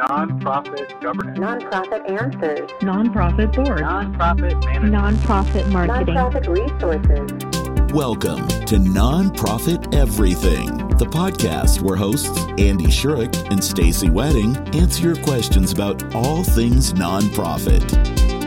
[0.00, 1.38] Nonprofit governance.
[1.38, 2.70] Nonprofit answers.
[2.80, 3.82] Nonprofit board.
[3.82, 4.94] Nonprofit management.
[4.94, 6.14] Nonprofit marketing.
[6.14, 7.92] Nonprofit resources.
[7.92, 15.16] Welcome to Nonprofit Everything, the podcast where hosts Andy Shurick and Stacey Wedding answer your
[15.16, 18.39] questions about all things nonprofit.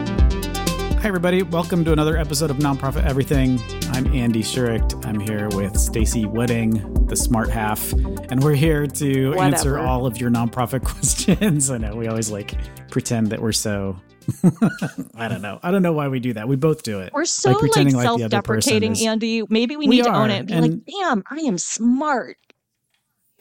[1.04, 1.44] Hi, everybody.
[1.44, 3.60] Welcome to another episode of Nonprofit Everything.
[3.92, 5.06] I'm Andy Shurick.
[5.06, 9.44] I'm here with Stacey Wedding, the smart half, and we're here to Whatever.
[9.44, 11.70] answer all of your nonprofit questions.
[11.70, 12.54] I know we always like
[12.90, 13.98] pretend that we're so.
[15.16, 15.60] I don't know.
[15.62, 16.48] I don't know why we do that.
[16.48, 17.12] We both do it.
[17.12, 19.44] We're so like, pretending like self-deprecating, person is- Andy.
[19.50, 20.50] Maybe we We need to own it.
[20.50, 22.38] and Be like, damn, I am smart.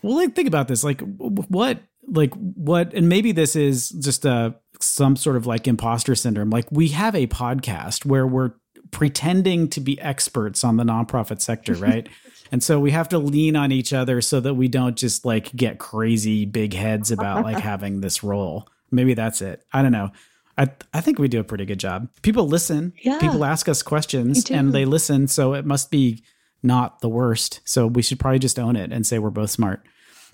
[0.02, 0.82] Well, like think about this.
[0.82, 6.14] Like what like what and maybe this is just a some sort of like imposter
[6.14, 6.50] syndrome.
[6.50, 8.52] Like we have a podcast where we're
[8.90, 12.08] pretending to be experts on the nonprofit sector, right?
[12.50, 15.54] and so we have to lean on each other so that we don't just like
[15.56, 18.68] get crazy big heads about like having this role.
[18.90, 19.64] Maybe that's it.
[19.72, 20.10] I don't know.
[20.58, 22.08] I I think we do a pretty good job.
[22.20, 22.92] People listen.
[23.02, 23.18] Yeah.
[23.18, 26.22] People ask us questions and they listen, so it must be
[26.62, 27.60] not the worst.
[27.64, 29.82] So we should probably just own it and say we're both smart.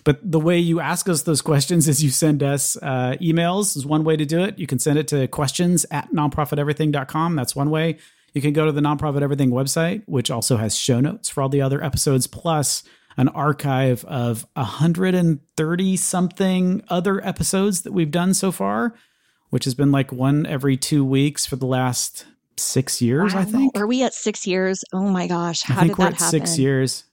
[0.09, 3.85] But the way you ask us those questions is you send us uh, emails is
[3.85, 4.59] one way to do it.
[4.59, 7.37] You can send it to questions at nonprofiteverything.com.
[7.37, 7.99] That's one way.
[8.33, 11.51] You can go to the Nonprofit Everything website, which also has show notes for all
[11.51, 12.85] the other episodes, plus
[13.19, 18.95] an archive of 130 something other episodes that we've done so far,
[19.51, 22.25] which has been like one every two weeks for the last
[22.57, 23.77] six years, I think.
[23.77, 24.83] Are we at six years?
[24.95, 25.65] Oh my gosh.
[25.65, 26.31] How I think did we're that at happen?
[26.31, 27.05] six years.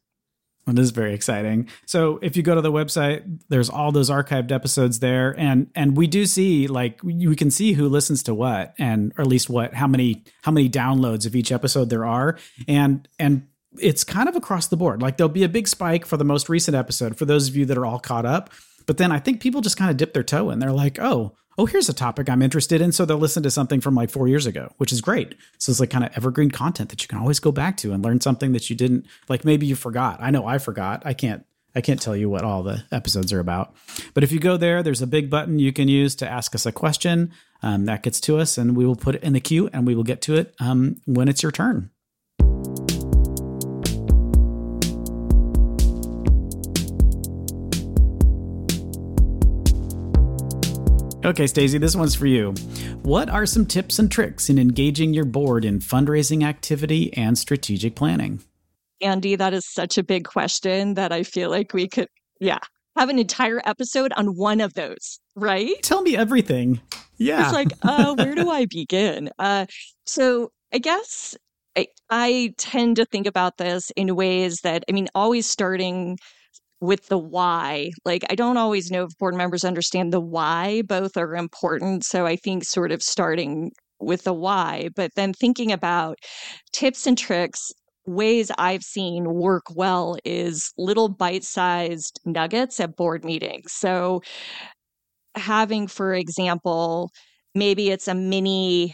[0.67, 1.69] This is very exciting.
[1.85, 5.95] So if you go to the website, there's all those archived episodes there, and and
[5.95, 9.47] we do see like we can see who listens to what, and or at least
[9.47, 14.27] what how many how many downloads of each episode there are, and and it's kind
[14.27, 15.03] of across the board.
[15.03, 17.66] Like there'll be a big spike for the most recent episode for those of you
[17.66, 18.50] that are all caught up,
[18.88, 20.59] but then I think people just kind of dip their toe in.
[20.59, 21.35] They're like, oh.
[21.57, 22.91] Oh, here's a topic I'm interested in.
[22.91, 25.35] So they'll listen to something from like four years ago, which is great.
[25.57, 28.03] So it's like kind of evergreen content that you can always go back to and
[28.03, 29.45] learn something that you didn't like.
[29.45, 30.17] Maybe you forgot.
[30.21, 31.03] I know I forgot.
[31.05, 31.45] I can't.
[31.77, 33.75] I can't tell you what all the episodes are about.
[34.13, 36.65] But if you go there, there's a big button you can use to ask us
[36.65, 37.33] a question.
[37.61, 39.94] Um, that gets to us, and we will put it in the queue, and we
[39.94, 41.91] will get to it um, when it's your turn.
[51.25, 52.52] Okay, Stacey, this one's for you.
[53.02, 57.96] What are some tips and tricks in engaging your board in fundraising activity and strategic
[57.96, 58.44] planning?
[59.02, 62.09] Andy, that is such a big question that I feel like we could,
[62.40, 62.59] yeah,
[62.96, 65.74] have an entire episode on one of those, right?
[65.81, 66.80] Tell me everything.
[67.18, 67.46] Yeah.
[67.46, 69.31] It's like, uh, where do I begin?
[69.40, 69.66] Uh,
[70.06, 71.36] so I guess
[71.75, 76.19] I, I tend to think about this in ways that, I mean, always starting
[76.81, 77.91] with the why.
[78.06, 80.81] Like, I don't always know if board members understand the why.
[80.84, 82.03] Both are important.
[82.03, 86.18] So I think sort of starting with the why, but then thinking about
[86.74, 87.72] tips and tricks.
[88.08, 93.72] Ways I've seen work well is little bite sized nuggets at board meetings.
[93.74, 94.22] So,
[95.36, 97.09] having, for example,
[97.56, 98.94] maybe it's a mini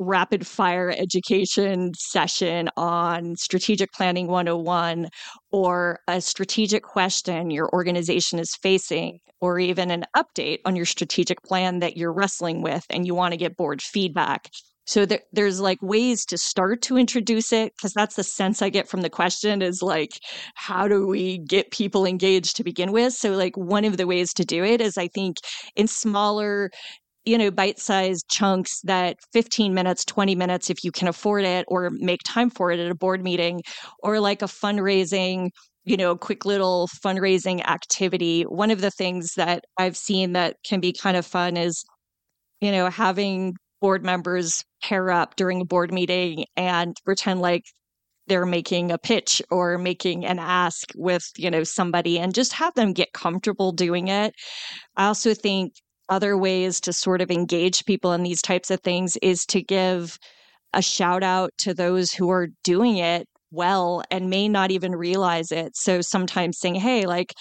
[0.00, 5.08] rapid fire education session on strategic planning 101
[5.52, 11.42] or a strategic question your organization is facing or even an update on your strategic
[11.42, 14.50] plan that you're wrestling with and you want to get board feedback.
[14.86, 18.70] So there, there's like ways to start to introduce it because that's the sense i
[18.70, 20.18] get from the question is like
[20.54, 23.12] how do we get people engaged to begin with?
[23.12, 25.36] So like one of the ways to do it is i think
[25.76, 26.70] in smaller
[27.24, 31.90] you know bite-sized chunks that 15 minutes 20 minutes if you can afford it or
[31.90, 33.60] make time for it at a board meeting
[34.02, 35.50] or like a fundraising
[35.84, 38.42] you know quick little fundraising activity.
[38.42, 41.84] One of the things that i've seen that can be kind of fun is
[42.60, 47.64] you know having board members pair up during a board meeting and pretend like
[48.26, 52.74] they're making a pitch or making an ask with you know somebody and just have
[52.74, 54.34] them get comfortable doing it.
[54.96, 55.74] I also think
[56.10, 60.18] other ways to sort of engage people in these types of things is to give
[60.74, 65.50] a shout out to those who are doing it well and may not even realize
[65.50, 67.32] it so sometimes saying hey like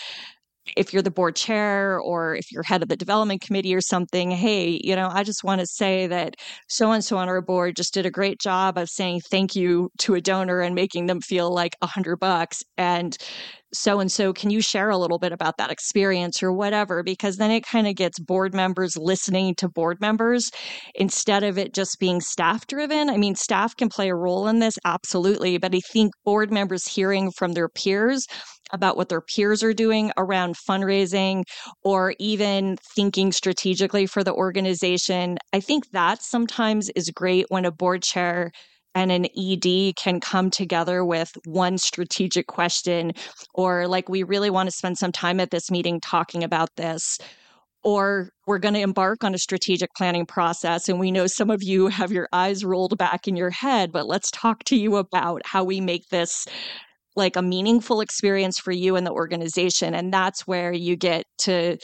[0.76, 4.32] if you're the board chair or if you're head of the development committee or something,
[4.32, 6.36] hey, you know, I just want to say that
[6.68, 9.90] so and so on our board just did a great job of saying thank you
[10.00, 12.64] to a donor and making them feel like a hundred bucks.
[12.78, 13.18] And
[13.74, 17.04] so and so, can you share a little bit about that experience or whatever?
[17.04, 20.52] Because then it kind of gets board members listening to board members
[20.96, 23.10] instead of it just being staff driven.
[23.10, 25.58] I mean, staff can play a role in this, absolutely.
[25.58, 28.26] But I think board members hearing from their peers
[28.72, 31.44] about what their peers are doing around fundraising
[31.84, 37.72] or even thinking strategically for the organization, I think that sometimes is great when a
[37.72, 38.52] board chair
[38.96, 43.14] and an ED can come together with one strategic question,
[43.54, 47.18] or like, we really want to spend some time at this meeting talking about this.
[47.82, 50.90] Or we're going to embark on a strategic planning process.
[50.90, 54.06] And we know some of you have your eyes rolled back in your head, but
[54.06, 56.46] let's talk to you about how we make this
[57.16, 59.94] like a meaningful experience for you and the organization.
[59.94, 61.78] And that's where you get to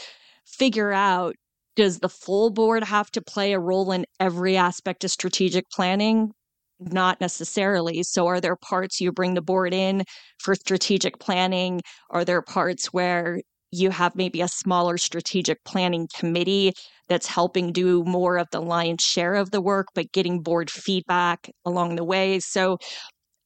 [0.45, 1.35] figure out
[1.75, 6.31] does the full board have to play a role in every aspect of strategic planning?
[6.79, 8.03] Not necessarily.
[8.03, 10.03] So, are there parts you bring the board in
[10.39, 11.81] for strategic planning?
[12.09, 13.41] Are there parts where
[13.71, 16.73] you have maybe a smaller strategic planning committee
[17.09, 21.49] that's helping do more of the lion's share of the work, but getting board feedback
[21.65, 22.39] along the way?
[22.39, 22.77] So,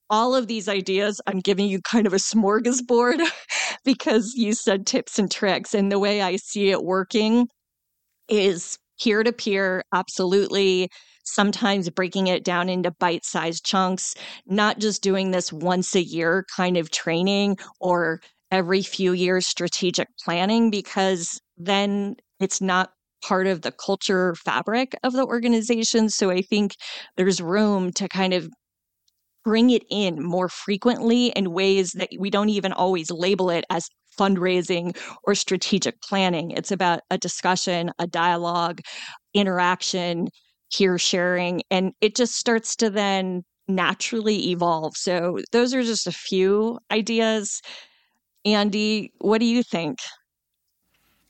[0.09, 3.21] all of these ideas, I'm giving you kind of a smorgasbord
[3.85, 5.73] because you said tips and tricks.
[5.73, 7.47] And the way I see it working
[8.29, 10.89] is peer to peer, absolutely
[11.23, 14.15] sometimes breaking it down into bite sized chunks,
[14.47, 18.19] not just doing this once a year kind of training or
[18.51, 22.91] every few years strategic planning, because then it's not
[23.21, 26.09] part of the culture fabric of the organization.
[26.09, 26.75] So I think
[27.17, 28.49] there's room to kind of
[29.49, 33.89] bring it in more frequently in ways that we don't even always label it as
[34.15, 36.51] fundraising or strategic planning.
[36.51, 38.79] It's about a discussion, a dialogue,
[39.33, 40.27] interaction,
[40.71, 44.95] peer sharing, and it just starts to then naturally evolve.
[44.95, 47.59] So, those are just a few ideas.
[48.45, 49.97] Andy, what do you think?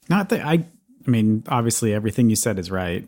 [0.10, 3.08] Not that I, I mean, obviously everything you said is right,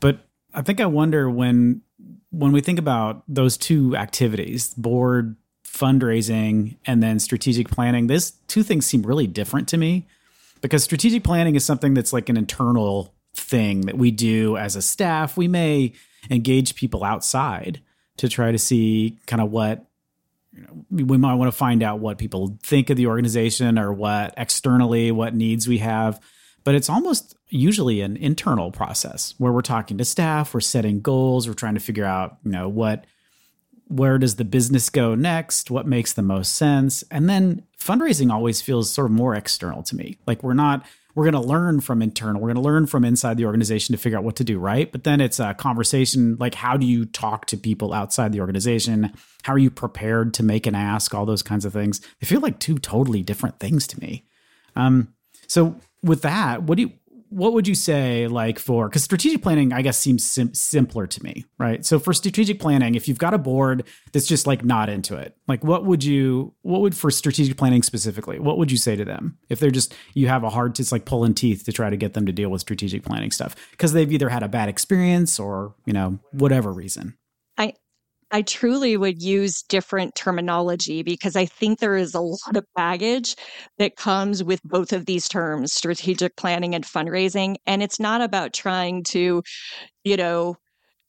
[0.00, 0.18] but
[0.52, 1.82] I think I wonder when
[2.30, 5.36] when we think about those two activities, board
[5.66, 10.06] fundraising and then strategic planning, these two things seem really different to me
[10.60, 14.82] because strategic planning is something that's like an internal thing that we do as a
[14.82, 15.36] staff.
[15.36, 15.92] We may
[16.30, 17.80] engage people outside
[18.18, 19.86] to try to see kind of what
[20.52, 23.92] you know, we might want to find out what people think of the organization or
[23.92, 26.20] what externally what needs we have
[26.64, 31.48] but it's almost usually an internal process where we're talking to staff we're setting goals
[31.48, 33.04] we're trying to figure out you know what
[33.88, 38.60] where does the business go next what makes the most sense and then fundraising always
[38.60, 40.84] feels sort of more external to me like we're not
[41.14, 42.40] we're going to learn from internal.
[42.40, 44.90] We're going to learn from inside the organization to figure out what to do, right?
[44.90, 49.12] But then it's a conversation like how do you talk to people outside the organization?
[49.42, 51.14] How are you prepared to make an ask?
[51.14, 52.00] All those kinds of things.
[52.20, 54.24] They feel like two totally different things to me.
[54.76, 55.14] Um,
[55.46, 56.92] so with that, what do you
[57.30, 61.22] what would you say like for because strategic planning i guess seems sim- simpler to
[61.22, 61.84] me right?
[61.84, 65.36] So for strategic planning if you've got a board that's just like not into it
[65.46, 69.04] like what would you what would for strategic planning specifically what would you say to
[69.04, 71.96] them if they're just you have a hard it's like pulling teeth to try to
[71.96, 75.38] get them to deal with strategic planning stuff because they've either had a bad experience
[75.38, 77.16] or you know whatever reason
[78.32, 83.34] I truly would use different terminology because I think there is a lot of baggage
[83.78, 87.56] that comes with both of these terms, strategic planning and fundraising.
[87.66, 89.42] And it's not about trying to,
[90.04, 90.56] you know,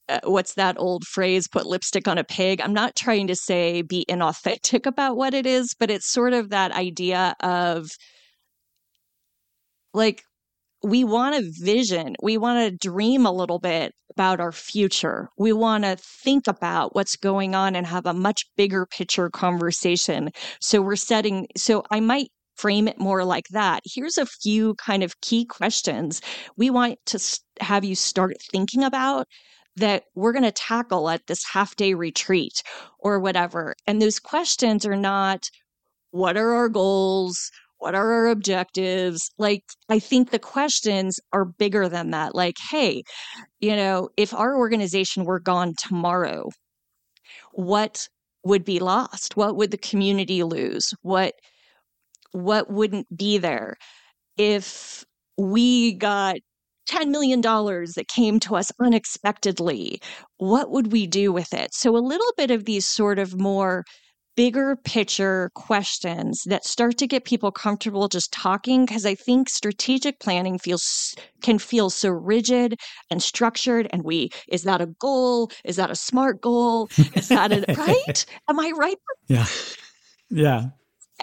[0.10, 2.60] uh, what's that old phrase, put lipstick on a pig?
[2.62, 6.50] I'm not trying to say be inauthentic about what it is, but it's sort of
[6.50, 7.88] that idea of
[9.94, 10.24] like,
[10.84, 12.16] we want a vision.
[12.22, 15.30] We want to dream a little bit about our future.
[15.38, 20.32] We want to think about what's going on and have a much bigger picture conversation.
[20.60, 23.82] So we're setting, so I might frame it more like that.
[23.86, 26.22] Here's a few kind of key questions
[26.58, 29.28] we want to have you start thinking about
[29.78, 32.62] that we're going to tackle at this half day retreat
[33.00, 33.74] or whatever.
[33.88, 35.50] And those questions are not,
[36.12, 37.52] what are our goals?
[37.82, 39.32] What are our objectives?
[39.40, 42.36] Like, I think the questions are bigger than that.
[42.36, 43.02] Like, hey,
[43.60, 46.52] you know, if our organization were gone tomorrow,
[47.54, 48.08] what
[48.44, 49.36] would be lost?
[49.36, 50.94] What would the community lose?
[51.02, 51.34] What
[52.34, 53.78] what wouldn't be there
[54.38, 55.04] if
[55.38, 56.36] we got
[56.88, 60.00] $10 million that came to us unexpectedly?
[60.38, 61.74] What would we do with it?
[61.74, 63.86] So, a little bit of these sort of more
[64.36, 70.20] bigger picture questions that start to get people comfortable just talking because i think strategic
[70.20, 75.52] planning feels can feel so rigid and structured and we is that a goal?
[75.66, 76.90] Is that a smart goal?
[77.16, 78.26] Is that a right?
[78.50, 78.98] Am i right?
[79.28, 79.46] Yeah.
[80.30, 80.66] Yeah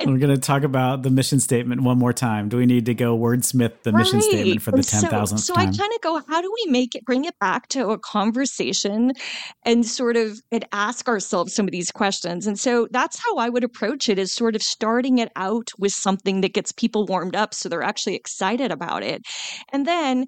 [0.06, 2.48] We're going to talk about the mission statement one more time.
[2.48, 4.00] Do we need to go wordsmith the right.
[4.00, 5.72] mission statement for the 10,000th so, so time?
[5.72, 7.98] So I kind of go, how do we make it, bring it back to a
[7.98, 9.12] conversation
[9.64, 12.46] and sort of and ask ourselves some of these questions?
[12.46, 15.92] And so that's how I would approach it is sort of starting it out with
[15.92, 19.22] something that gets people warmed up so they're actually excited about it.
[19.72, 20.26] And then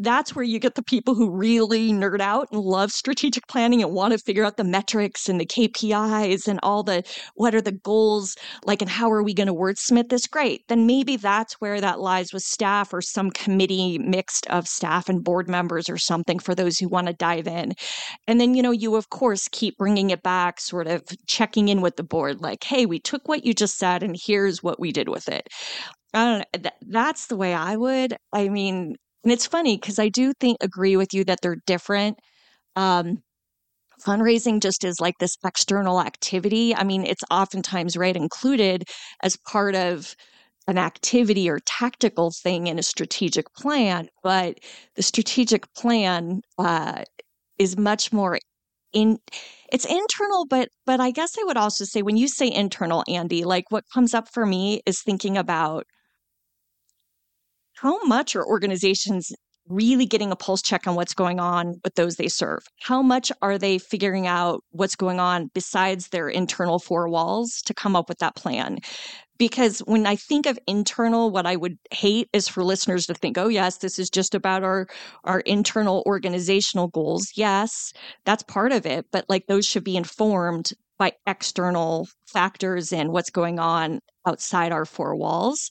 [0.00, 3.92] that's where you get the people who really nerd out and love strategic planning and
[3.92, 7.02] want to figure out the metrics and the KPIs and all the
[7.34, 10.86] what are the goals like and how are we going to wordsmith this great then
[10.86, 15.48] maybe that's where that lies with staff or some committee mixed of staff and board
[15.48, 17.72] members or something for those who want to dive in
[18.26, 21.80] and then you know you of course keep bringing it back sort of checking in
[21.80, 24.92] with the board like hey we took what you just said and here's what we
[24.92, 25.48] did with it
[26.12, 26.70] I don't know.
[26.88, 28.16] That's the way I would.
[28.32, 32.18] I mean, and it's funny because I do think agree with you that they're different.
[32.76, 33.22] Um,
[34.04, 36.74] fundraising just is like this external activity.
[36.74, 38.84] I mean, it's oftentimes right included
[39.22, 40.16] as part of
[40.66, 44.58] an activity or tactical thing in a strategic plan, but
[44.94, 47.04] the strategic plan uh,
[47.58, 48.38] is much more
[48.92, 49.18] in
[49.72, 53.44] it's internal but but i guess i would also say when you say internal andy
[53.44, 55.86] like what comes up for me is thinking about
[57.80, 59.32] how much are organizations
[59.68, 62.62] really getting a pulse check on what's going on with those they serve?
[62.80, 67.72] How much are they figuring out what's going on besides their internal four walls to
[67.72, 68.78] come up with that plan?
[69.38, 73.38] Because when I think of internal, what I would hate is for listeners to think,
[73.38, 74.86] oh, yes, this is just about our,
[75.24, 77.32] our internal organizational goals.
[77.34, 77.94] Yes,
[78.26, 83.30] that's part of it, but like those should be informed by external factors and what's
[83.30, 85.70] going on outside our four walls.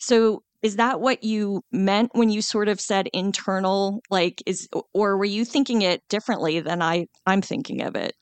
[0.00, 5.16] So is that what you meant when you sort of said internal like is or
[5.18, 8.14] were you thinking it differently than i i'm thinking of it?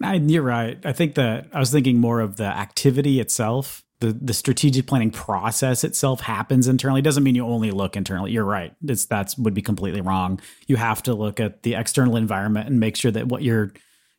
[0.00, 0.78] I, you're right.
[0.84, 3.84] I think that i was thinking more of the activity itself.
[4.00, 7.00] The the strategic planning process itself happens internally.
[7.00, 8.32] It doesn't mean you only look internally.
[8.32, 8.74] You're right.
[8.84, 10.40] It's that's would be completely wrong.
[10.66, 13.72] You have to look at the external environment and make sure that what your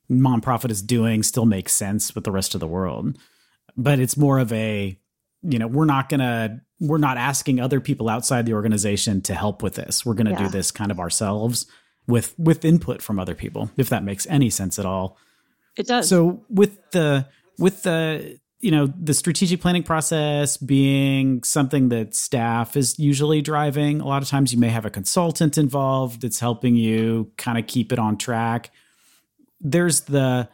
[0.10, 3.18] nonprofit is doing still makes sense with the rest of the world.
[3.78, 4.98] But it's more of a
[5.44, 9.34] you know we're not going to we're not asking other people outside the organization to
[9.34, 10.06] help with this.
[10.06, 10.44] We're going to yeah.
[10.44, 11.66] do this kind of ourselves
[12.08, 15.18] with with input from other people, if that makes any sense at all.
[15.76, 16.10] It does.
[16.10, 17.28] So with the
[17.58, 24.02] with the you know the strategic planning process being something that staff is usually driving
[24.02, 27.68] a lot of times you may have a consultant involved that's helping you kind of
[27.68, 28.72] keep it on track
[29.62, 30.50] there's the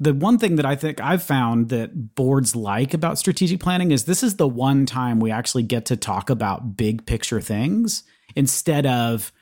[0.00, 4.04] the one thing that I think I've found that boards like about strategic planning is
[4.04, 8.04] this is the one time we actually get to talk about big picture things
[8.36, 9.32] instead of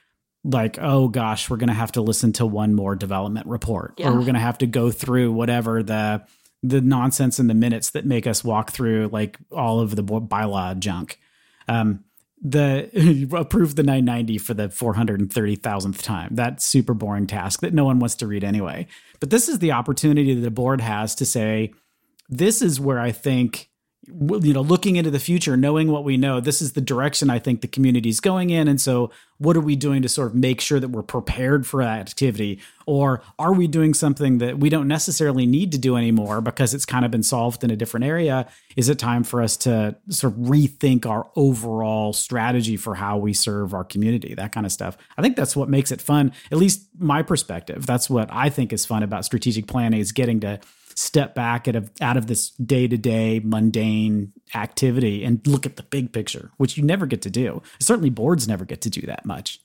[0.44, 4.08] like, oh gosh, we're going to have to listen to one more development report yeah.
[4.08, 6.24] or we're going to have to go through whatever the
[6.62, 10.76] the nonsense in the minutes that make us walk through like all of the bylaw
[10.78, 11.20] junk.
[11.68, 12.04] Um,
[12.42, 16.34] the approve the 990 for the 430,000th time.
[16.34, 18.86] That super boring task that no one wants to read anyway.
[19.20, 21.72] But this is the opportunity that the board has to say,
[22.28, 23.70] this is where I think
[24.06, 27.38] you know looking into the future knowing what we know this is the direction i
[27.38, 28.68] think the community is going in.
[28.68, 31.84] And so what are we doing to sort of make sure that we're prepared for
[31.84, 32.58] that activity?
[32.86, 36.86] Or are we doing something that we don't necessarily need to do anymore because it's
[36.86, 38.48] kind of been solved in a different area?
[38.76, 43.34] Is it time for us to sort of rethink our overall strategy for how we
[43.34, 44.96] serve our community that kind of stuff?
[45.18, 47.86] I think that's what makes it fun at least my perspective.
[47.86, 50.60] That's what i think is fun about strategic planning is getting to
[50.96, 55.76] step back out of out of this day to day mundane activity and look at
[55.76, 57.62] the big picture, which you never get to do.
[57.78, 59.60] Certainly, boards never get to do that much.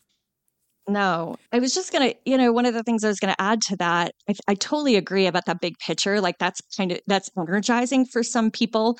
[0.88, 3.62] No, I was just gonna, you know, one of the things I was gonna add
[3.64, 6.20] to that, I, I totally agree about that big picture.
[6.20, 9.00] Like that's kind of that's energizing for some people,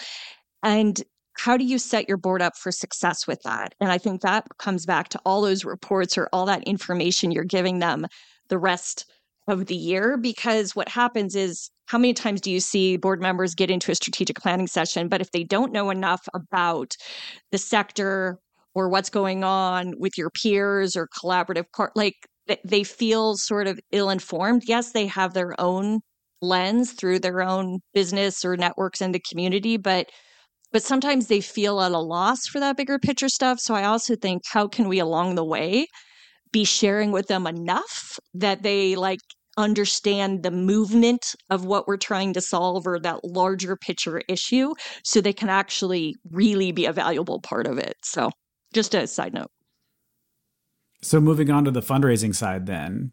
[0.64, 1.02] and
[1.38, 3.74] how do you set your board up for success with that?
[3.80, 7.44] And I think that comes back to all those reports or all that information you're
[7.44, 8.06] giving them
[8.50, 9.06] the rest
[9.52, 13.54] of the year because what happens is how many times do you see board members
[13.54, 16.94] get into a strategic planning session but if they don't know enough about
[17.52, 18.40] the sector
[18.74, 22.16] or what's going on with your peers or collaborative part like
[22.66, 26.00] they feel sort of ill informed yes they have their own
[26.42, 30.08] lens through their own business or networks in the community but
[30.72, 33.60] but sometimes they feel at a loss for that bigger picture stuff.
[33.60, 35.88] So i also think how can we along the way
[36.52, 39.20] be sharing with them enough that they like
[39.58, 45.22] understand the movement of what we're trying to solve or that larger picture issue so
[45.22, 47.96] they can actually really be a valuable part of it.
[48.04, 48.32] So,
[48.74, 49.52] just a side note.
[51.02, 53.12] So, moving on to the fundraising side, then,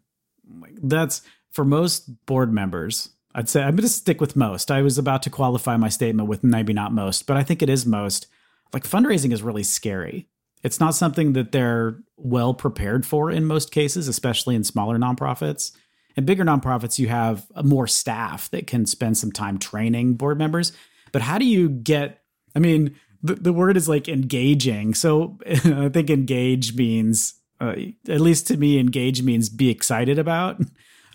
[0.81, 4.71] that's for most board members, I'd say I'm going to stick with most.
[4.71, 7.69] I was about to qualify my statement with maybe not most, but I think it
[7.69, 8.27] is most.
[8.73, 10.27] Like fundraising is really scary.
[10.63, 15.71] It's not something that they're well prepared for in most cases, especially in smaller nonprofits.
[16.19, 20.73] In bigger nonprofits, you have more staff that can spend some time training board members.
[21.13, 22.21] But how do you get,
[22.53, 24.95] I mean, the, the word is like engaging.
[24.95, 27.75] So I think engage means, uh,
[28.09, 30.59] at least to me, engage means be excited about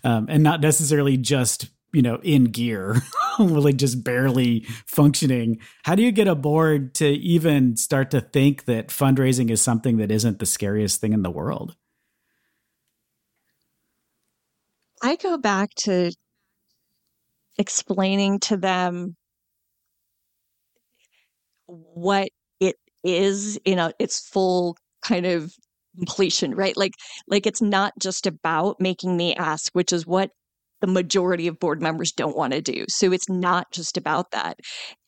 [0.03, 3.01] um, and not necessarily just you know in gear
[3.39, 8.65] like just barely functioning how do you get a board to even start to think
[8.65, 11.77] that fundraising is something that isn't the scariest thing in the world
[15.01, 16.11] i go back to
[17.57, 19.15] explaining to them
[21.67, 25.51] what it is in a its full kind of
[25.95, 26.93] completion right like
[27.27, 30.29] like it's not just about making the ask which is what
[30.81, 32.85] the majority of board members don't want to do.
[32.89, 34.59] So it's not just about that.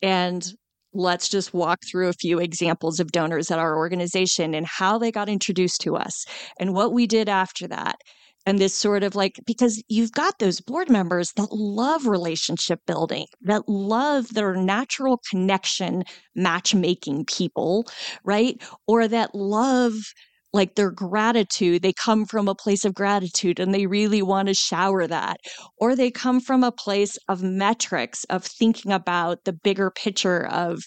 [0.02, 0.44] And
[0.92, 5.12] let's just walk through a few examples of donors at our organization and how they
[5.12, 6.24] got introduced to us
[6.58, 7.96] and what we did after that.
[8.48, 13.26] And this sort of like, because you've got those board members that love relationship building,
[13.42, 16.02] that love their natural connection
[16.34, 17.84] matchmaking people,
[18.24, 18.58] right?
[18.86, 19.92] Or that love
[20.54, 24.54] like their gratitude, they come from a place of gratitude and they really want to
[24.54, 25.36] shower that.
[25.76, 30.84] Or they come from a place of metrics, of thinking about the bigger picture of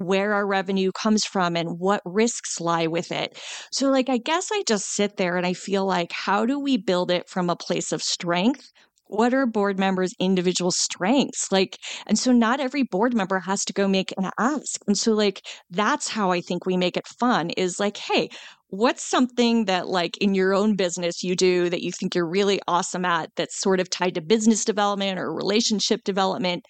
[0.00, 3.38] where our revenue comes from and what risks lie with it.
[3.70, 6.76] So, like, I guess I just sit there and I feel like, how do we
[6.76, 8.72] build it from a place of strength?
[9.06, 11.50] What are board members' individual strengths?
[11.52, 11.76] Like,
[12.06, 14.80] and so not every board member has to go make an ask.
[14.86, 18.30] And so, like, that's how I think we make it fun is like, hey,
[18.68, 22.60] what's something that like in your own business you do that you think you're really
[22.68, 26.64] awesome at that's sort of tied to business development or relationship development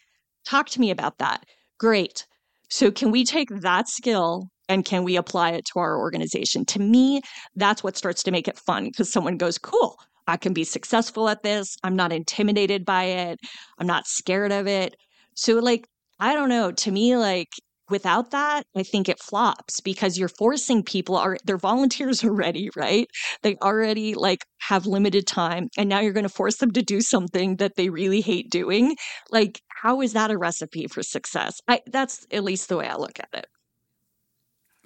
[0.46, 1.44] talk to me about that
[1.78, 2.26] great
[2.70, 6.64] so can we take that skill and can we apply it to our organization?
[6.66, 7.20] To me
[7.56, 9.96] that's what starts to make it fun because someone goes cool
[10.26, 11.76] i can be successful at this.
[11.82, 13.40] I'm not intimidated by it.
[13.78, 14.94] I'm not scared of it.
[15.34, 15.86] So like
[16.20, 17.48] i don't know to me like
[17.90, 23.08] without that i think it flops because you're forcing people are they're volunteers already right?
[23.42, 27.00] They already like have limited time and now you're going to force them to do
[27.00, 28.96] something that they really hate doing.
[29.30, 31.60] Like how is that a recipe for success?
[31.68, 33.46] I, that's at least the way i look at it.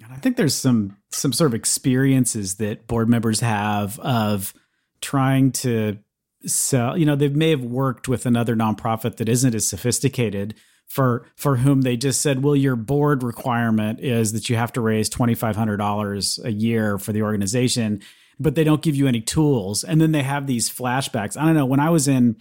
[0.03, 4.53] And i think there's some some sort of experiences that board members have of
[5.01, 5.97] trying to
[6.45, 10.53] sell you know they may have worked with another nonprofit that isn't as sophisticated
[10.87, 14.81] for for whom they just said, well, your board requirement is that you have to
[14.81, 18.01] raise twenty five hundred dollars a year for the organization,
[18.39, 19.83] but they don't give you any tools.
[19.83, 21.37] And then they have these flashbacks.
[21.37, 21.65] I don't know.
[21.65, 22.37] When I was in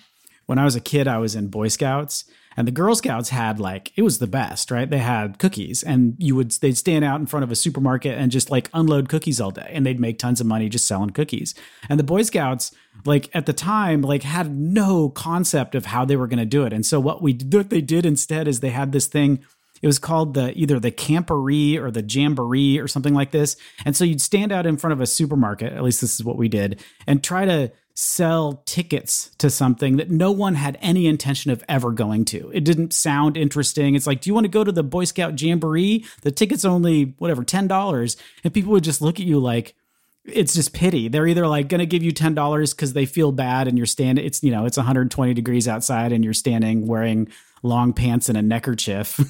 [0.47, 2.25] when I was a kid, I was in Boy Scouts,
[2.57, 4.89] and the Girl Scouts had like it was the best, right?
[4.89, 8.31] They had cookies, and you would they'd stand out in front of a supermarket and
[8.31, 11.55] just like unload cookies all day, and they'd make tons of money just selling cookies.
[11.89, 12.73] And the Boy Scouts,
[13.05, 16.65] like at the time, like had no concept of how they were going to do
[16.65, 16.73] it.
[16.73, 19.45] And so what we what they did instead is they had this thing.
[19.83, 23.57] It was called the either the camporee or the jamboree or something like this.
[23.85, 25.75] And so you'd stand out in front of a supermarket.
[25.75, 30.11] At least this is what we did, and try to sell tickets to something that
[30.11, 32.51] no one had any intention of ever going to.
[32.53, 33.95] It didn't sound interesting.
[33.95, 36.05] It's like, do you want to go to the Boy Scout Jamboree?
[36.23, 38.17] The ticket's only, whatever, $10.
[38.43, 39.77] And people would just look at you like,
[40.25, 41.09] it's just pity.
[41.09, 44.25] They're either like going to give you $10 because they feel bad and you're standing,
[44.25, 47.29] it's, you know, it's 120 degrees outside and you're standing wearing
[47.63, 49.21] long pants and a neckerchief.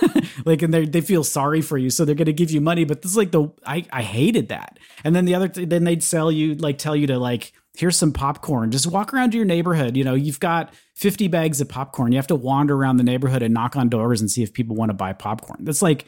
[0.44, 1.90] like, and they they feel sorry for you.
[1.90, 2.84] So they're going to give you money.
[2.84, 4.78] But this is like the, I, I hated that.
[5.02, 7.96] And then the other, th- then they'd sell you, like, tell you to like, here's
[7.96, 8.70] some popcorn.
[8.70, 9.96] Just walk around your neighborhood.
[9.96, 12.12] You know, you've got 50 bags of popcorn.
[12.12, 14.76] You have to wander around the neighborhood and knock on doors and see if people
[14.76, 15.64] want to buy popcorn.
[15.64, 16.06] That's like,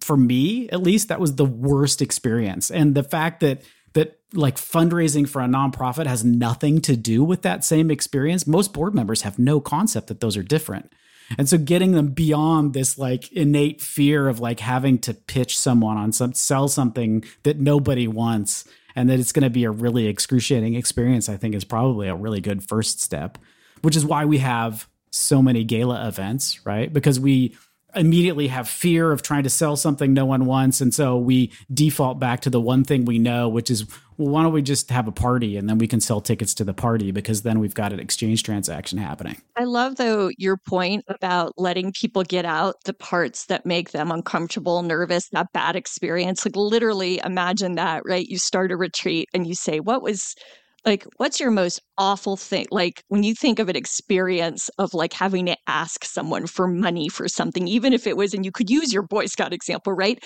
[0.00, 2.70] for me at least, that was the worst experience.
[2.70, 3.62] And the fact that,
[3.94, 8.46] that like fundraising for a nonprofit has nothing to do with that same experience.
[8.46, 10.92] Most board members have no concept that those are different.
[11.38, 15.96] And so getting them beyond this like innate fear of like having to pitch someone
[15.96, 18.64] on some sell something that nobody wants
[18.96, 22.14] and that it's going to be a really excruciating experience, I think is probably a
[22.14, 23.38] really good first step,
[23.82, 26.92] which is why we have so many gala events, right?
[26.92, 27.56] Because we
[27.96, 30.80] immediately have fear of trying to sell something no one wants.
[30.80, 34.42] And so we default back to the one thing we know, which is, well, why
[34.42, 37.10] don't we just have a party and then we can sell tickets to the party
[37.10, 39.40] because then we've got an exchange transaction happening.
[39.56, 44.10] I love, though, your point about letting people get out the parts that make them
[44.10, 46.44] uncomfortable, nervous, that bad experience.
[46.44, 48.26] Like, literally imagine that, right?
[48.26, 50.34] You start a retreat and you say, what was
[50.84, 55.12] like what's your most awful thing like when you think of an experience of like
[55.12, 58.70] having to ask someone for money for something even if it was and you could
[58.70, 60.22] use your boy scout example right?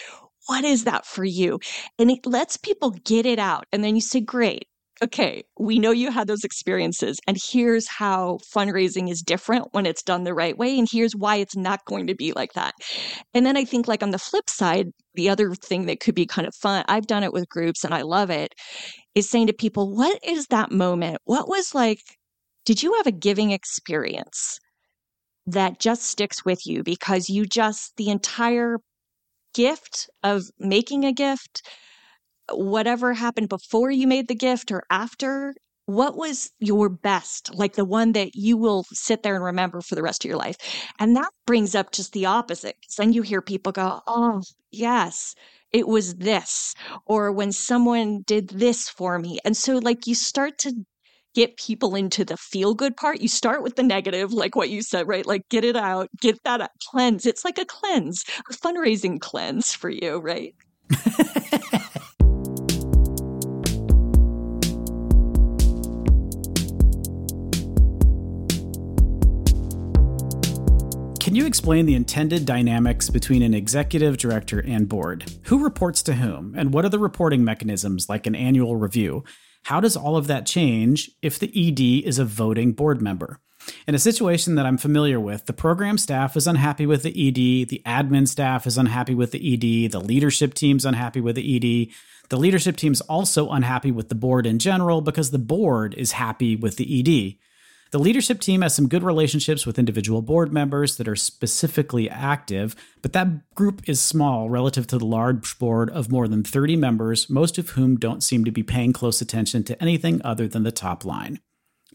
[0.47, 1.59] What is that for you?
[1.99, 4.67] And it lets people get it out and then you say great.
[5.03, 10.03] Okay we know you had those experiences and here's how fundraising is different when it's
[10.03, 12.75] done the right way and here's why it's not going to be like that.
[13.35, 16.27] And then i think like on the flip side the other thing that could be
[16.27, 18.55] kind of fun i've done it with groups and i love it
[19.19, 21.19] is saying to people, what is that moment?
[21.25, 22.01] What was like,
[22.65, 24.59] did you have a giving experience
[25.47, 28.79] that just sticks with you because you just, the entire
[29.55, 31.63] gift of making a gift,
[32.51, 35.55] whatever happened before you made the gift or after,
[35.87, 39.95] what was your best, like the one that you will sit there and remember for
[39.95, 40.57] the rest of your life?
[40.99, 42.77] And that brings up just the opposite.
[42.99, 45.35] Then you hear people go, oh, yes
[45.73, 46.75] it was this,
[47.07, 49.39] or when someone did this for me.
[49.45, 50.73] And so, like, you start to
[51.35, 53.21] get people into the feel good part.
[53.21, 55.27] You start with the negative, like what you said, right?
[55.27, 57.27] Like, get it out, get that cleanse.
[57.27, 60.55] It's like a cleanse, a fundraising cleanse for you, right?
[71.39, 75.33] you explain the intended dynamics between an executive director and board?
[75.45, 76.53] Who reports to whom?
[76.57, 79.23] And what are the reporting mechanisms like an annual review?
[79.63, 83.39] How does all of that change if the ED is a voting board member?
[83.87, 87.69] In a situation that I'm familiar with, the program staff is unhappy with the ED,
[87.69, 91.95] the admin staff is unhappy with the ED, the leadership team's unhappy with the ED.
[92.31, 96.57] The leadership team's also unhappy with the board in general because the board is happy
[96.57, 97.39] with the ED.
[97.91, 102.77] The leadership team has some good relationships with individual board members that are specifically active,
[103.01, 107.31] but that group is small relative to the large board of more than 30 members,
[107.31, 110.73] most of whom don't seem to be paying close attention to anything other than the
[110.73, 111.41] top line.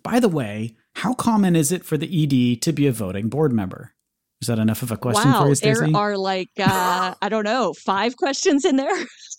[0.01, 3.53] By the way, how common is it for the ED to be a voting board
[3.53, 3.93] member?
[4.41, 5.91] Is that enough of a question wow, for you, Stacey?
[5.91, 9.05] There are like uh, I don't know, five questions in there.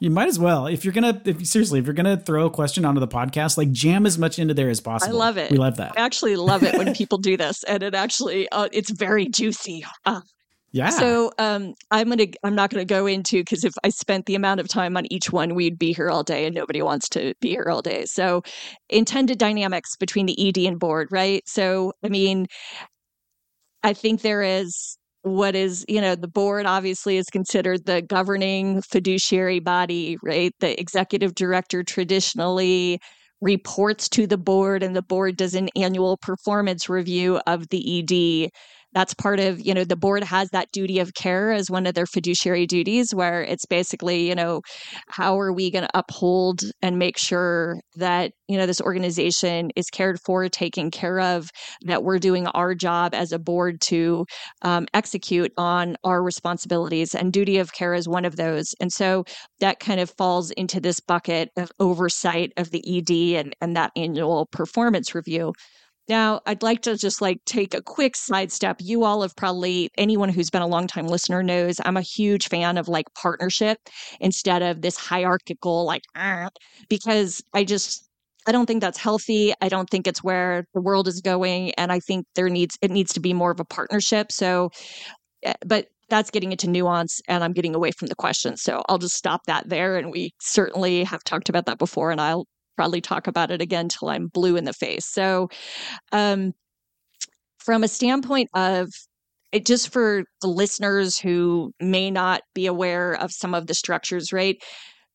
[0.00, 0.66] You might as well.
[0.66, 3.70] If you're gonna, if seriously, if you're gonna throw a question onto the podcast, like
[3.70, 5.14] jam as much into there as possible.
[5.14, 5.50] I love it.
[5.50, 5.92] We love that.
[5.96, 9.84] I actually love it when people do this, and it actually, uh, it's very juicy.
[10.04, 10.20] Uh,
[10.72, 10.90] yeah.
[10.90, 14.58] So um, I'm gonna, I'm not gonna go into because if I spent the amount
[14.58, 17.50] of time on each one, we'd be here all day, and nobody wants to be
[17.50, 18.04] here all day.
[18.06, 18.42] So
[18.90, 21.44] intended dynamics between the ED and board, right?
[21.46, 22.48] So I mean,
[23.84, 28.82] I think there is what is you know the board obviously is considered the governing
[28.82, 30.54] fiduciary body right?
[30.60, 33.00] The executive director traditionally
[33.40, 38.50] reports to the board and the board does an annual performance review of the ed
[38.94, 41.94] that's part of you know the board has that duty of care as one of
[41.94, 44.60] their fiduciary duties where it's basically you know
[45.08, 49.86] how are we going to uphold and make sure that you know this organization is
[49.86, 51.50] cared for taken care of
[51.82, 54.24] that we're doing our job as a board to
[54.62, 58.74] um, execute on our responsibilities and duty of care is one of those.
[58.80, 59.24] And so
[59.60, 63.92] that kind of falls into this bucket of oversight of the ed and, and that
[63.96, 65.52] annual performance review
[66.08, 68.76] now, I'd like to just like take a quick sidestep.
[68.80, 72.48] You all have probably, anyone who's been a long time listener knows I'm a huge
[72.48, 73.78] fan of like partnership
[74.20, 76.02] instead of this hierarchical, like,
[76.88, 78.08] because I just,
[78.46, 79.54] I don't think that's healthy.
[79.62, 81.72] I don't think it's where the world is going.
[81.72, 84.30] And I think there needs, it needs to be more of a partnership.
[84.30, 84.70] So,
[85.42, 88.56] eh, but that's getting into nuance and I'm getting away from the question.
[88.58, 89.96] So I'll just stop that there.
[89.96, 93.88] And we certainly have talked about that before and I'll probably talk about it again
[93.88, 95.06] till I'm blue in the face.
[95.06, 95.48] So,
[96.12, 96.52] um,
[97.58, 98.88] from a standpoint of
[99.52, 104.32] it, just for the listeners who may not be aware of some of the structures,
[104.32, 104.56] right?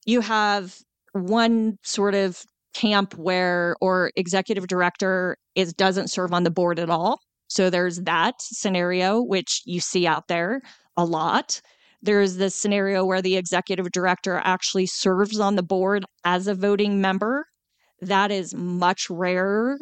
[0.05, 0.77] You have
[1.11, 2.41] one sort of
[2.73, 7.19] camp where or executive director is doesn't serve on the board at all.
[7.49, 10.61] So there's that scenario which you see out there
[10.95, 11.61] a lot.
[12.01, 17.01] There's this scenario where the executive director actually serves on the board as a voting
[17.01, 17.45] member.
[18.01, 19.77] That is much rarer.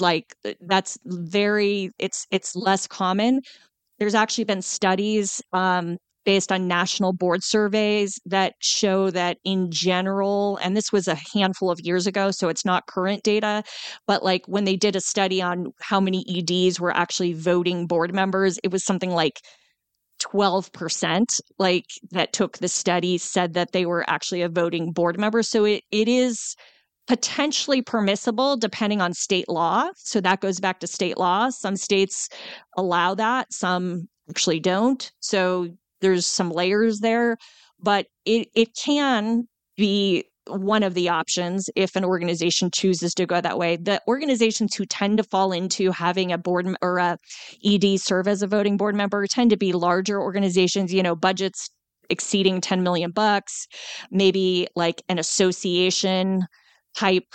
[0.00, 3.40] Like uh, that's very it's it's less common.
[3.98, 10.58] There's actually been studies um, based on national board surveys that show that in general,
[10.62, 13.62] and this was a handful of years ago, so it's not current data,
[14.06, 18.14] but like when they did a study on how many EDs were actually voting board
[18.14, 19.40] members, it was something like
[20.18, 25.42] 12% like that took the study said that they were actually a voting board member.
[25.42, 26.56] So it, it is
[27.06, 29.88] potentially permissible depending on state law.
[29.96, 31.50] So that goes back to state law.
[31.50, 32.28] Some states
[32.76, 35.10] allow that some actually don't.
[35.20, 35.68] So
[36.00, 37.36] there's some layers there.
[37.80, 43.40] But it, it can be one of the options if an organization chooses to go
[43.40, 43.76] that way.
[43.76, 47.18] The organizations who tend to fall into having a board or a
[47.64, 51.70] ED serve as a voting board member tend to be larger organizations, you know, budgets
[52.10, 53.66] exceeding 10 million bucks,
[54.10, 56.46] maybe like an association
[56.94, 57.34] type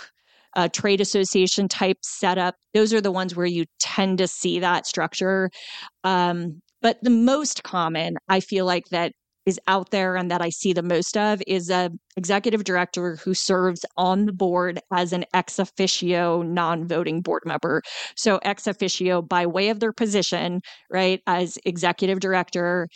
[0.56, 2.56] uh, trade association type setup.
[2.74, 5.50] Those are the ones where you tend to see that structure.
[6.04, 9.12] Um, but the most common, I feel like that
[9.46, 13.34] is out there and that I see the most of is a executive director who
[13.34, 17.82] serves on the board as an ex officio non-voting board member.
[18.16, 22.88] So ex officio by way of their position, right, as executive director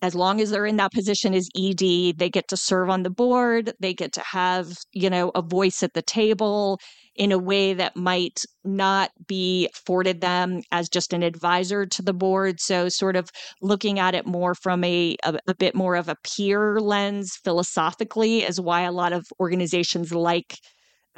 [0.00, 3.10] as long as they're in that position as ED, they get to serve on the
[3.10, 6.78] board, they get to have, you know, a voice at the table
[7.16, 12.12] in a way that might not be afforded them as just an advisor to the
[12.12, 12.60] board.
[12.60, 13.28] So, sort of
[13.60, 18.44] looking at it more from a, a, a bit more of a peer lens philosophically
[18.44, 20.56] is why a lot of organizations like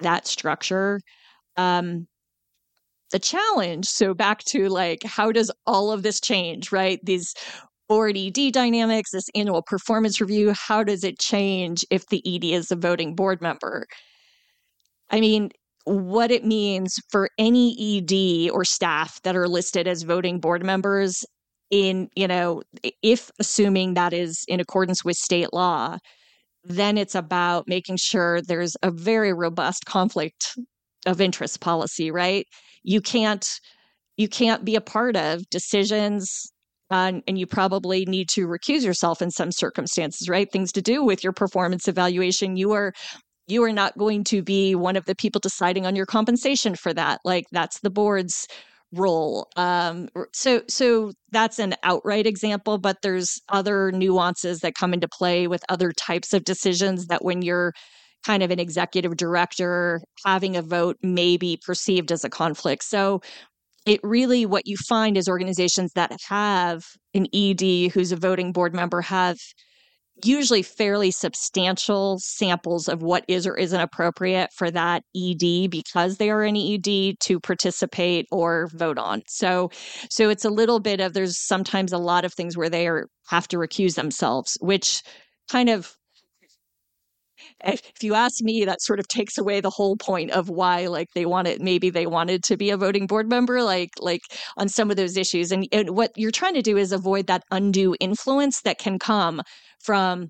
[0.00, 1.00] that structure.
[1.56, 2.06] Um,
[3.10, 7.34] the challenge so back to like how does all of this change right these
[7.90, 12.70] board ed dynamics this annual performance review how does it change if the ed is
[12.70, 13.84] a voting board member
[15.10, 15.50] i mean
[15.84, 21.24] what it means for any ED or staff that are listed as voting board members
[21.70, 22.62] in, you know,
[23.02, 25.96] if assuming that is in accordance with state law,
[26.64, 30.58] then it's about making sure there's a very robust conflict
[31.06, 32.46] of interest policy, right?
[32.82, 33.46] You can't
[34.16, 36.52] you can't be a part of decisions
[36.90, 40.50] and you probably need to recuse yourself in some circumstances, right?
[40.50, 42.56] Things to do with your performance evaluation.
[42.56, 42.92] You are
[43.46, 46.94] you are not going to be one of the people deciding on your compensation for
[46.94, 47.20] that.
[47.24, 48.46] Like that's the board's
[48.92, 49.48] role.
[49.56, 55.46] Um, so so that's an outright example, but there's other nuances that come into play
[55.46, 57.72] with other types of decisions that when you're
[58.24, 62.84] kind of an executive director, having a vote may be perceived as a conflict.
[62.84, 63.20] So
[63.86, 68.74] it really what you find is organizations that have an ED who's a voting board
[68.74, 69.38] member have
[70.24, 76.30] usually fairly substantial samples of what is or isn't appropriate for that ED because they
[76.30, 79.22] are an ED to participate or vote on.
[79.28, 79.70] So
[80.10, 83.08] so it's a little bit of there's sometimes a lot of things where they are
[83.28, 85.02] have to recuse themselves, which
[85.50, 85.96] kind of
[87.64, 90.86] Eh, if you ask me, that sort of takes away the whole point of why,
[90.86, 94.22] like, they wanted maybe they wanted to be a voting board member, like, like
[94.56, 95.52] on some of those issues.
[95.52, 99.42] And, and what you're trying to do is avoid that undue influence that can come
[99.80, 100.28] from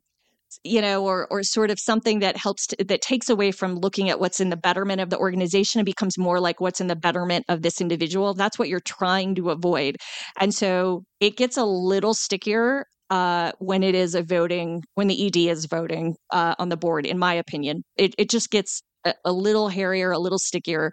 [0.64, 4.10] you know or or sort of something that helps to, that takes away from looking
[4.10, 6.96] at what's in the betterment of the organization and becomes more like what's in the
[6.96, 9.96] betterment of this individual that's what you're trying to avoid
[10.40, 15.26] and so it gets a little stickier uh, when it is a voting, when the
[15.26, 17.82] ED is voting uh, on the board, in my opinion.
[17.96, 20.92] It, it just gets a, a little hairier, a little stickier.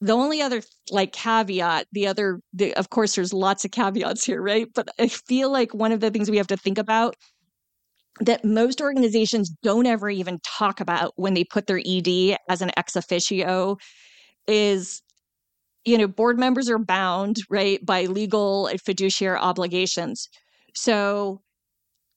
[0.00, 4.40] The only other like caveat, the other, the, of course, there's lots of caveats here,
[4.40, 4.66] right?
[4.74, 7.16] But I feel like one of the things we have to think about
[8.20, 12.70] that most organizations don't ever even talk about when they put their ED as an
[12.76, 13.76] ex officio
[14.46, 15.02] is
[15.84, 20.28] you know board members are bound right by legal and fiduciary obligations
[20.74, 21.40] so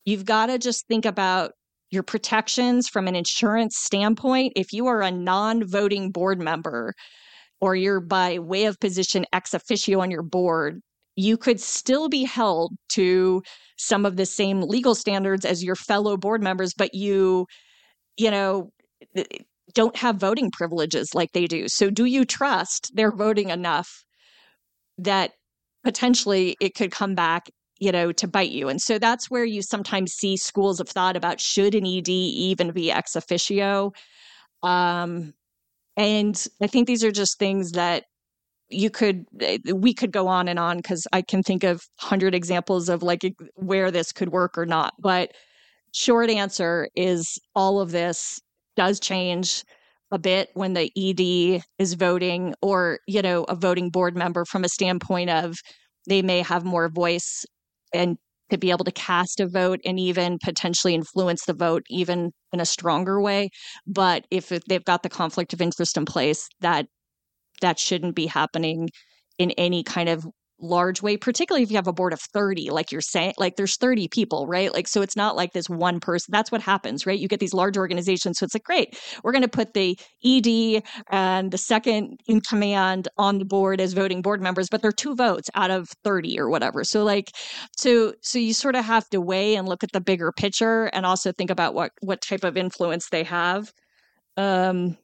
[0.06, 1.52] you've got to just think about
[1.92, 4.54] your protections from an insurance standpoint.
[4.56, 6.94] If you are a non voting board member
[7.62, 10.82] or you're by way of position ex officio on your board,
[11.16, 13.42] you could still be held to
[13.78, 17.46] some of the same legal standards as your fellow board members, but you,
[18.18, 18.72] you know,
[19.16, 19.38] eh, eh,
[19.74, 21.68] don't have voting privileges like they do.
[21.68, 24.04] So, do you trust they're voting enough
[24.98, 25.32] that
[25.84, 27.50] potentially it could come back
[27.86, 28.68] you know, to bite you.
[28.68, 32.72] And so that's where you sometimes see schools of thought about should an ED even
[32.72, 33.94] be ex officio.
[34.64, 35.36] Um,
[35.96, 38.06] and I think these are just things that
[38.70, 42.34] you could eh, we could go on and on because I can think of hundred
[42.34, 43.22] examples of like
[43.54, 44.96] where this could work or not.
[44.98, 45.34] But
[45.92, 48.42] short answer is all of this
[48.76, 49.64] does change
[50.12, 54.64] a bit when the ED is voting or, you know, a voting board member from
[54.64, 55.60] a standpoint of
[56.08, 57.46] they may have more voice
[57.96, 58.18] and
[58.52, 62.60] to be able to cast a vote and even potentially influence the vote even in
[62.60, 63.50] a stronger way.
[63.88, 66.86] But if they've got the conflict of interest in place that
[67.62, 68.90] that shouldn't be happening
[69.40, 70.28] in any kind of
[70.60, 73.78] large way, particularly if you have a board of 30, like you're saying, like there's
[73.78, 74.74] 30 people, right?
[74.74, 76.32] Like, so it's not like this one person.
[76.32, 77.20] That's what happens, right?
[77.20, 78.40] You get these large organizations.
[78.40, 83.08] So it's like, great, we're going to put the ED and the second in command
[83.18, 86.50] on the board as voting board members, but they're two votes out of 30 or
[86.50, 86.84] whatever.
[86.84, 87.32] So, like,
[87.76, 91.06] so, so you sort of have to weigh and look at the bigger picture and
[91.06, 93.72] also think about what, what type of influence they have.
[94.38, 94.98] Um,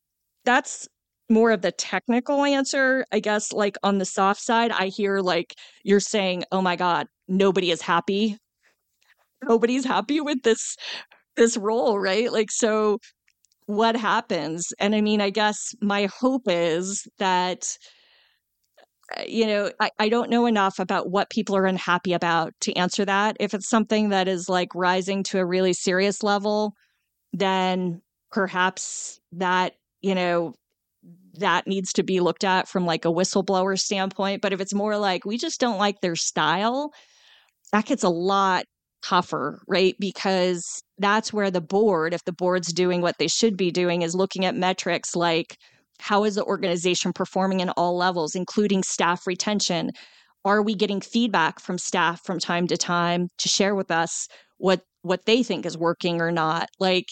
[0.45, 0.87] that's
[1.31, 3.05] more of the technical answer.
[3.11, 7.07] I guess, like on the soft side, I hear like you're saying, oh my God,
[7.27, 8.37] nobody is happy.
[9.43, 10.75] Nobody's happy with this
[11.35, 12.31] this role, right?
[12.31, 12.99] Like so
[13.65, 14.73] what happens?
[14.79, 17.77] And I mean, I guess my hope is that
[19.17, 22.73] uh, you know, I, I don't know enough about what people are unhappy about to
[22.73, 23.37] answer that.
[23.39, 26.73] If it's something that is like rising to a really serious level,
[27.33, 30.53] then perhaps that, you know,
[31.39, 34.41] that needs to be looked at from like a whistleblower standpoint.
[34.41, 36.91] But if it's more like we just don't like their style,
[37.71, 38.65] that gets a lot
[39.01, 39.95] tougher, right?
[39.99, 44.15] Because that's where the board, if the board's doing what they should be doing, is
[44.15, 45.57] looking at metrics like
[45.99, 49.91] how is the organization performing in all levels, including staff retention?
[50.43, 54.81] Are we getting feedback from staff from time to time to share with us what
[55.03, 57.07] what they think is working or not like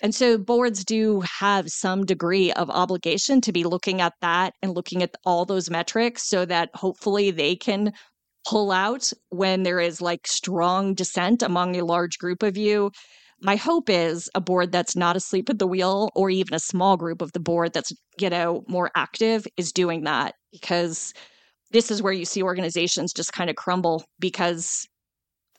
[0.00, 4.74] and so boards do have some degree of obligation to be looking at that and
[4.74, 7.92] looking at all those metrics so that hopefully they can
[8.46, 12.90] pull out when there is like strong dissent among a large group of you.
[13.40, 16.96] My hope is a board that's not asleep at the wheel or even a small
[16.96, 21.12] group of the board that's, you know, more active is doing that because
[21.72, 24.86] this is where you see organizations just kind of crumble because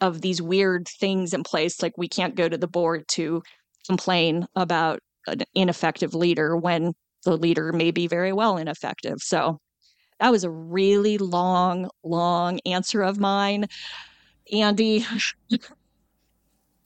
[0.03, 3.41] of these weird things in place like we can't go to the board to
[3.87, 9.19] complain about an ineffective leader when the leader may be very well ineffective.
[9.21, 9.59] So
[10.19, 13.67] that was a really long, long answer of mine.
[14.51, 15.05] Andy,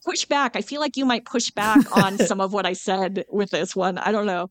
[0.04, 0.54] push back.
[0.54, 3.74] I feel like you might push back on some of what I said with this
[3.74, 3.98] one.
[3.98, 4.48] I don't know.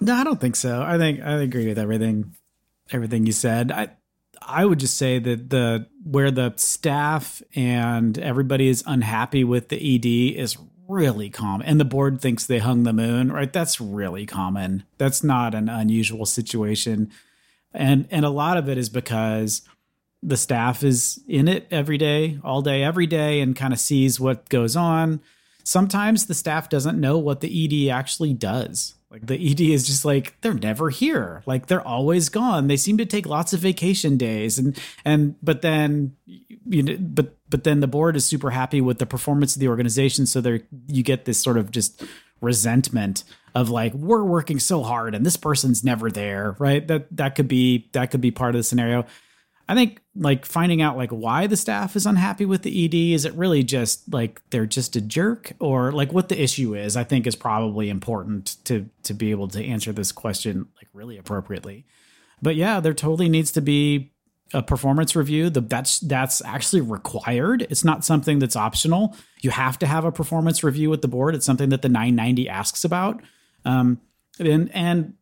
[0.00, 0.82] No, I don't think so.
[0.82, 2.34] I think I agree with everything
[2.90, 3.70] everything you said.
[3.70, 3.90] I
[4.46, 9.76] I would just say that the where the staff and everybody is unhappy with the
[9.76, 10.56] ED is
[10.88, 13.52] really common and the board thinks they hung the moon, right?
[13.52, 14.84] That's really common.
[14.98, 17.10] That's not an unusual situation
[17.74, 19.62] and and a lot of it is because
[20.22, 24.20] the staff is in it every day all day every day and kind of sees
[24.20, 25.20] what goes on
[25.64, 30.06] sometimes the staff doesn't know what the ed actually does like the ed is just
[30.06, 31.42] like they're never here.
[31.44, 32.66] Like they're always gone.
[32.66, 34.58] They seem to take lots of vacation days.
[34.58, 38.98] And and but then you know but but then the board is super happy with
[38.98, 40.24] the performance of the organization.
[40.24, 42.02] So there you get this sort of just
[42.40, 43.22] resentment
[43.54, 46.88] of like we're working so hard and this person's never there right?
[46.88, 49.04] That that could be that could be part of the scenario
[49.68, 53.24] i think like finding out like why the staff is unhappy with the ed is
[53.24, 55.52] it really just like they're just a jerk?
[55.58, 59.48] Or like what the issue is i think is probably important to to be able
[59.48, 61.86] to answer this question like really appropriately.
[62.40, 64.12] But yeah there totally needs to be
[64.54, 65.50] a performance review.
[65.50, 67.66] The that's that's actually required.
[67.70, 69.16] It's not something that's optional.
[69.40, 71.34] You have to have a performance review with the board.
[71.34, 73.22] It's something that the 990 asks about.
[73.64, 74.00] Um,
[74.38, 75.14] and and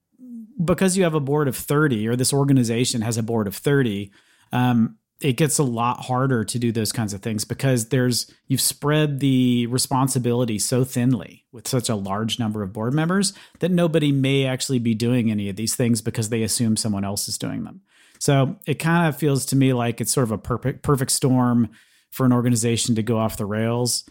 [0.62, 4.10] because you have a board of 30 or this organization has a board of 30
[4.52, 8.60] um, it gets a lot harder to do those kinds of things because there's you've
[8.60, 14.12] spread the responsibility so thinly with such a large number of board members that nobody
[14.12, 17.64] may actually be doing any of these things because they assume someone else is doing
[17.64, 17.82] them
[18.20, 21.70] so it kind of feels to me like it's sort of a perfect perfect storm
[22.10, 24.08] for an organization to go off the rails.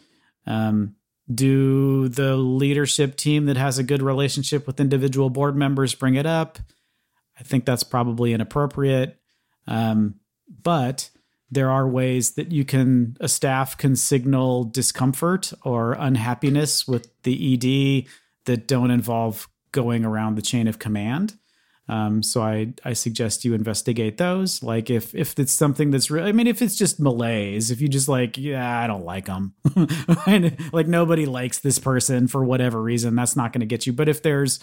[0.47, 0.95] Um,
[1.33, 6.25] do the leadership team that has a good relationship with individual board members bring it
[6.25, 6.57] up?
[7.39, 9.19] I think that's probably inappropriate.
[9.67, 10.15] Um,
[10.49, 11.09] but
[11.51, 17.53] there are ways that you can a staff can signal discomfort or unhappiness with the
[17.53, 18.09] ED
[18.45, 21.35] that don't involve going around the chain of command.
[21.87, 24.61] Um, so I I suggest you investigate those.
[24.61, 27.87] Like if if it's something that's really, I mean, if it's just malaise, if you
[27.87, 29.55] just like, yeah, I don't like them,
[30.71, 33.93] like nobody likes this person for whatever reason, that's not going to get you.
[33.93, 34.59] But if there's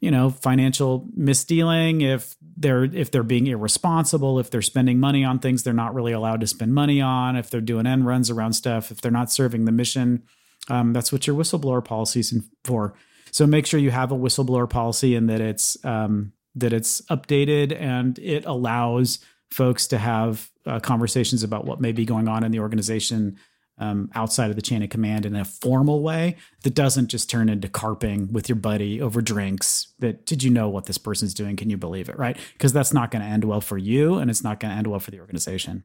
[0.00, 5.38] you know financial misdealing if they're if they're being irresponsible if they're spending money on
[5.38, 8.52] things they're not really allowed to spend money on if they're doing end runs around
[8.52, 10.22] stuff if they're not serving the mission
[10.68, 12.94] um, that's what your whistleblower policy is for.
[13.32, 17.78] So make sure you have a whistleblower policy and that it's um, that it's updated
[17.78, 19.20] and it allows
[19.50, 23.38] folks to have uh, conversations about what may be going on in the organization
[23.80, 27.48] um, outside of the chain of command in a formal way that doesn't just turn
[27.48, 31.56] into carping with your buddy over drinks that did you know what this person's doing?
[31.56, 32.18] Can you believe it?
[32.18, 32.38] Right?
[32.52, 34.86] Because that's not going to end well for you and it's not going to end
[34.86, 35.84] well for the organization.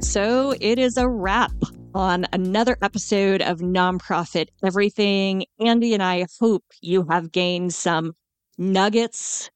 [0.00, 1.52] So it is a wrap
[1.94, 5.44] on another episode of Nonprofit Everything.
[5.58, 8.14] Andy and I hope you have gained some
[8.58, 9.50] nuggets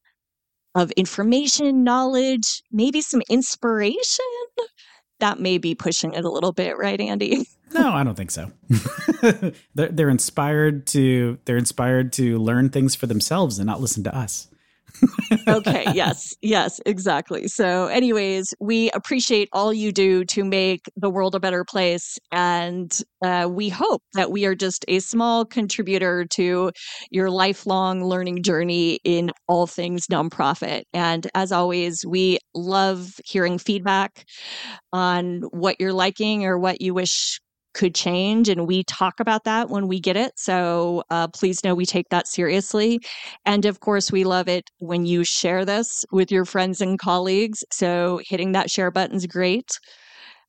[0.74, 4.24] of information, knowledge, maybe some inspiration.
[5.20, 7.47] That may be pushing it a little bit, right, Andy?
[7.72, 8.53] No, I don't think so.
[9.74, 14.16] they're, they're inspired to they're inspired to learn things for themselves and not listen to
[14.16, 14.47] us
[15.49, 17.49] okay, yes, yes, exactly.
[17.49, 22.18] So, anyways, we appreciate all you do to make the world a better place.
[22.32, 26.72] And uh, we hope that we are just a small contributor to
[27.11, 30.82] your lifelong learning journey in all things nonprofit.
[30.92, 34.26] And as always, we love hearing feedback
[34.92, 37.40] on what you're liking or what you wish
[37.75, 38.49] could change.
[38.49, 40.33] And we talk about that when we get it.
[40.37, 43.01] So uh, please know we take that seriously.
[43.45, 47.64] And of course, we love it when you share this with your friends and colleagues.
[47.70, 49.79] So hitting that share button is great.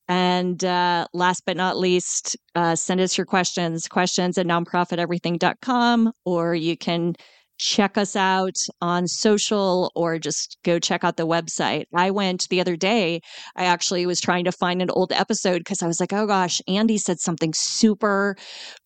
[0.07, 6.53] And uh, last but not least, uh, send us your questions, questions at nonprofiteverything.com, or
[6.53, 7.15] you can
[7.57, 11.85] check us out on social or just go check out the website.
[11.93, 13.21] I went the other day,
[13.55, 16.61] I actually was trying to find an old episode because I was like, oh gosh,
[16.67, 18.35] Andy said something super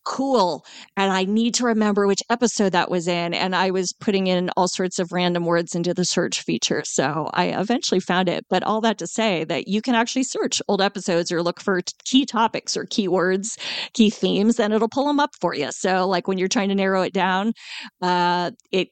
[0.09, 0.65] cool.
[0.97, 3.33] And I need to remember which episode that was in.
[3.35, 6.81] And I was putting in all sorts of random words into the search feature.
[6.83, 8.43] So I eventually found it.
[8.49, 11.81] But all that to say that you can actually search old episodes or look for
[12.05, 13.59] key topics or keywords,
[13.93, 15.69] key themes, and it'll pull them up for you.
[15.71, 17.53] So, like when you're trying to narrow it down,
[18.01, 18.89] uh, it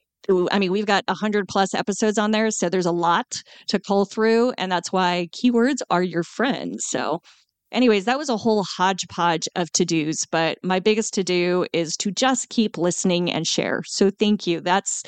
[0.52, 3.32] I mean, we've got 100 plus episodes on there, so there's a lot
[3.68, 6.84] to cull through, and that's why keywords are your friends.
[6.86, 7.22] So
[7.72, 11.96] Anyways, that was a whole hodgepodge of to dos, but my biggest to do is
[11.98, 13.82] to just keep listening and share.
[13.86, 14.60] So thank you.
[14.60, 15.02] That's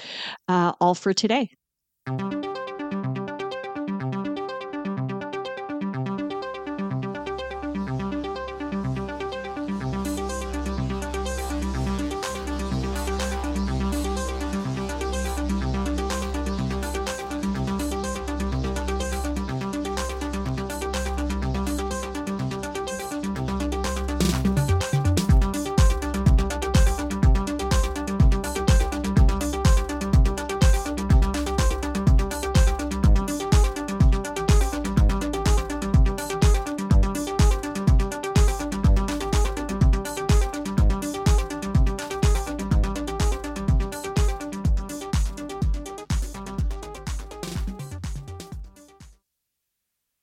[0.49, 1.51] uh, all for today.